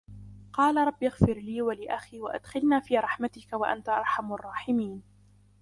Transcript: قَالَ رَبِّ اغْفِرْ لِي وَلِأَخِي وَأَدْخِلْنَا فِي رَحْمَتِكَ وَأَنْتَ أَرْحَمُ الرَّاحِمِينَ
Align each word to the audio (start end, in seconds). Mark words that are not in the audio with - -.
قَالَ 0.53 0.87
رَبِّ 0.87 1.03
اغْفِرْ 1.03 1.33
لِي 1.37 1.61
وَلِأَخِي 1.61 2.19
وَأَدْخِلْنَا 2.21 2.79
فِي 2.79 2.97
رَحْمَتِكَ 2.97 3.53
وَأَنْتَ 3.53 3.89
أَرْحَمُ 3.89 4.33
الرَّاحِمِينَ 4.33 5.01